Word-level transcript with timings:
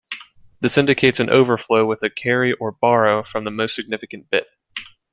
This 0.61 0.79
indicates 0.79 1.19
an 1.19 1.29
overflow 1.29 1.85
with 1.85 2.01
a 2.01 2.09
"carry" 2.09 2.53
or 2.53 2.71
"borrow" 2.71 3.21
from 3.21 3.43
the 3.43 3.51
most 3.51 3.75
significant 3.75 4.31
bit. 4.31 4.47